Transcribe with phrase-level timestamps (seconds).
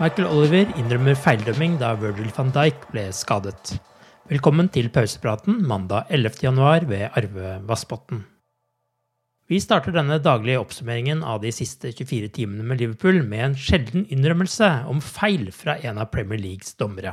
[0.00, 3.74] Michael Oliver innrømmer feildømming da Virgil van Dijk ble skadet.
[4.30, 6.38] Velkommen til pausepraten mandag 11.
[6.40, 8.22] januar ved Arve Vassbotn.
[9.52, 14.06] Vi starter denne daglige oppsummeringen av de siste 24 timene med Liverpool med en sjelden
[14.08, 17.12] innrømmelse om feil fra en av Premier Leagues dommere.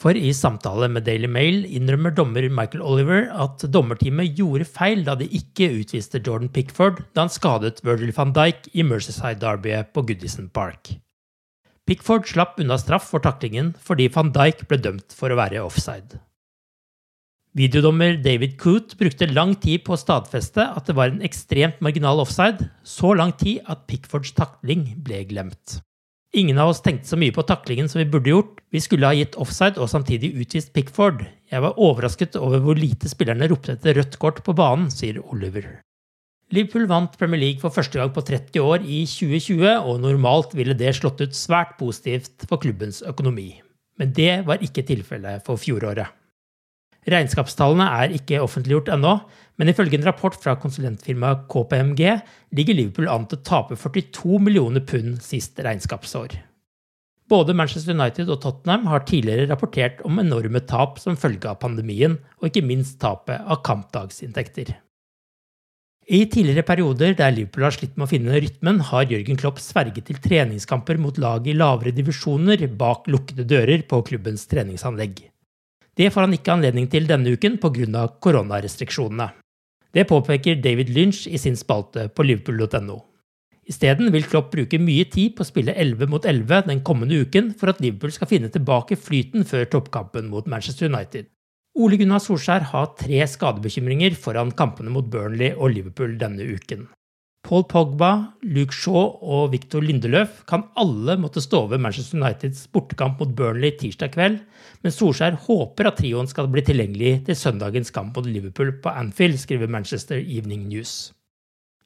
[0.00, 5.18] For i samtale med Daily Mail innrømmer dommer Michael Oliver at dommerteamet gjorde feil da
[5.20, 10.08] de ikke utviste Jordan Pickford da han skadet Virgil van Dijk i Mercyside Derbyet på
[10.08, 10.94] Goodison Park.
[11.90, 16.20] Pickford slapp unna straff for taklingen fordi van Dijk ble dømt for å være offside.
[17.58, 22.22] Videodommer David Coote brukte lang tid på å stadfeste at det var en ekstremt marginal
[22.22, 25.80] offside, så lang tid at Pickfords takling ble glemt.
[26.30, 29.18] Ingen av oss tenkte så mye på taklingen som vi burde gjort, vi skulle ha
[29.18, 31.26] gitt offside og samtidig utvist Pickford.
[31.50, 35.66] Jeg var overrasket over hvor lite spillerne ropte etter rødt kort på banen, sier Oliver.
[36.50, 40.74] Liverpool vant Premier League for første gang på 30 år i 2020, og normalt ville
[40.74, 43.52] det slått ut svært positivt for klubbens økonomi.
[44.02, 46.10] Men det var ikke tilfellet for fjoråret.
[47.10, 49.14] Regnskapstallene er ikke offentliggjort ennå,
[49.62, 52.02] men ifølge en rapport fra konsulentfirmaet KPMG
[52.58, 56.34] ligger Liverpool an til å tape 42 millioner pund sist regnskapsår.
[57.30, 62.18] Både Manchester United og Tottenham har tidligere rapportert om enorme tap som følge av pandemien,
[62.42, 64.74] og ikke minst tapet av kampdagsinntekter.
[66.08, 70.08] I tidligere perioder der Liverpool har slitt med å finne rytmen, har Jørgen Klopp sverget
[70.08, 75.28] til treningskamper mot lag i lavere divisjoner bak lukkede dører på klubbens treningsanlegg.
[75.94, 78.08] Det får han ikke anledning til denne uken pga.
[78.20, 79.30] koronarestriksjonene.
[79.92, 83.00] Det påpeker David Lynch i sin spalte på liverpool.no.
[83.70, 87.52] Isteden vil Klopp bruke mye tid på å spille 11 mot 11 den kommende uken
[87.54, 91.28] for at Liverpool skal finne tilbake flyten før toppkampen mot Manchester United.
[91.78, 96.88] Ole Gunnar Solskjær har tre skadebekymringer foran kampene mot Burnley og Liverpool denne uken.
[97.46, 103.22] Paul Pogba, Luke Shaw og Victor Lindeløf kan alle måtte stå over Manchester Uniteds bortekamp
[103.22, 104.40] mot Burnley tirsdag kveld,
[104.82, 109.38] men Solskjær håper at trioen skal bli tilgjengelig til søndagens kamp mot Liverpool på Anfield,
[109.40, 111.12] skriver Manchester Evening News.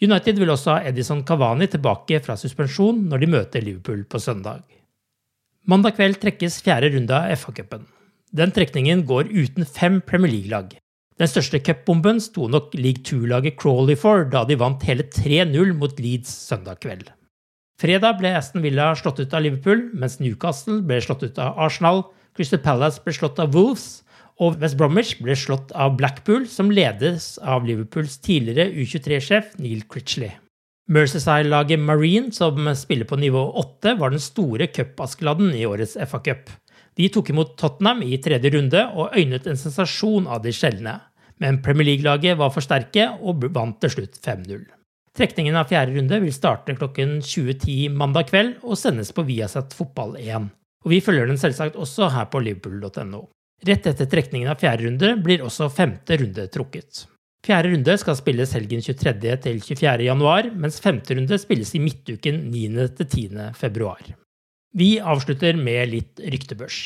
[0.00, 4.62] United vil også ha Edison Cavani tilbake fra suspensjon når de møter Liverpool på søndag.
[5.68, 7.88] Mandag kveld trekkes fjerde runde av FA-cupen.
[8.30, 10.76] Den trekningen går uten fem Premier League-lag.
[11.18, 15.98] Den største cupbomben sto nok League 2-laget Crawley for da de vant hele 3-0 mot
[15.98, 17.10] Leeds søndag kveld.
[17.80, 22.04] Fredag ble Aston Villa slått ut av Liverpool, mens Newcastle ble slått ut av Arsenal,
[22.36, 24.04] Crystal Palace ble slått av Wolves,
[24.40, 30.36] og West Bromwich ble slått av Blackpool, som ledes av Liverpools tidligere U23-sjef Neil Critchley.
[30.90, 36.50] Mercyside-laget Marine, som spiller på nivå 8, var den store cupaskeladden i årets FA-cup.
[36.98, 40.96] De tok imot Tottenham i tredje runde og øynet en sensasjon av de sjeldne.
[41.38, 44.66] Men Premier League-laget var for sterke og vant til slutt 5-0.
[45.16, 50.18] Trekningen av fjerde runde vil starte klokken 20.10 mandag kveld og sendes på Viasat Fotball
[50.18, 50.50] 1.
[50.84, 53.24] Og vi følger den selvsagt også her på liverpool.no.
[53.66, 57.04] Rett etter trekningen av fjerde runde blir også femte runde trukket.
[57.40, 59.36] Fjerde runde skal spilles helgen 23.
[59.40, 60.04] til 24.
[60.04, 62.88] januar, mens femte runde spilles i midtuken 9.
[62.98, 63.46] til 10.
[63.56, 64.02] februar.
[64.76, 66.82] Vi avslutter med litt ryktebørs.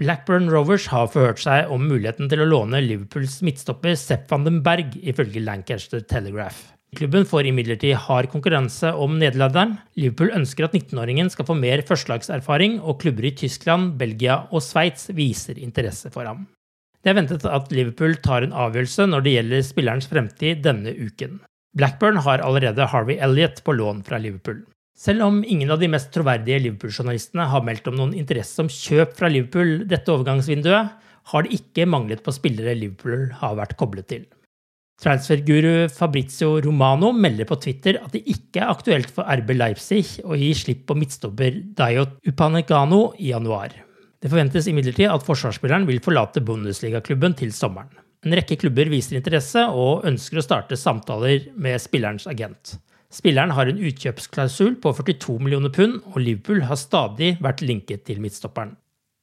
[0.00, 4.60] Blackburn Rovers har forhørt seg om muligheten til å låne Liverpools midtstopper Sepp van den
[4.64, 6.60] Berg, ifølge Lancaster Telegraph.
[6.96, 9.76] Klubben får imidlertid hard konkurranse om nederlenderen.
[9.96, 15.08] Liverpool ønsker at 19-åringen skal få mer førstelagserfaring, og klubber i Tyskland, Belgia og Sveits
[15.16, 16.48] viser interesse for ham.
[17.00, 21.38] Det er ventet at Liverpool tar en avgjørelse når det gjelder spillerens fremtid denne uken.
[21.78, 24.64] Blackburn har allerede Harvey Elliot på lån fra Liverpool.
[25.00, 29.14] Selv om ingen av de mest troverdige Liverpool-journalistene har meldt om noen interesse om kjøp
[29.16, 30.90] fra Liverpool dette overgangsvinduet,
[31.30, 34.26] har det ikke manglet på spillere Liverpool har vært koblet til.
[35.00, 40.36] Transferguru Fabrizio Romano melder på Twitter at det ikke er aktuelt for RB Leipzig å
[40.36, 43.72] gi slipp på midtstopper Dayot Upanegano i januar.
[44.20, 47.88] Det forventes imidlertid at forsvarsspilleren vil forlate Bundesliga-klubben til sommeren.
[48.20, 52.74] En rekke klubber viser interesse og ønsker å starte samtaler med spillerens agent.
[53.10, 58.20] Spilleren har en utkjøpsklausul på 42 millioner pund, og Liverpool har stadig vært linket til
[58.22, 58.76] midtstopperen.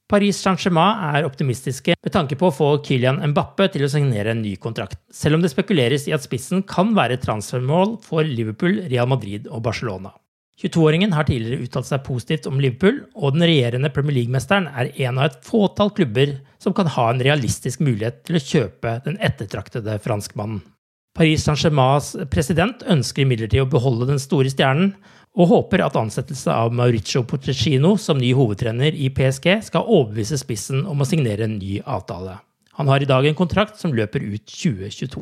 [0.09, 4.41] Paris Saint-Germain er optimistiske med tanke på å få Kylian Mbappe til å signere en
[4.41, 9.11] ny kontrakt, selv om det spekuleres i at spissen kan være transfermål for Liverpool, Real
[9.11, 10.15] Madrid og Barcelona.
[10.57, 15.19] 22-åringen har tidligere uttalt seg positivt om Liverpool, og den regjerende Premier League-mesteren er en
[15.19, 19.99] av et fåtall klubber som kan ha en realistisk mulighet til å kjøpe den ettertraktede
[20.01, 20.63] franskmannen.
[21.17, 24.95] Paris Saint-Germains president ønsker imidlertid å beholde den store stjernen,
[25.37, 30.87] og håper at ansettelse av Mauricio Pochettino som ny hovedtrener i PSG skal overbevise spissen
[30.89, 32.39] om å signere en ny avtale.
[32.81, 35.21] Han har i dag en kontrakt som løper ut 2022.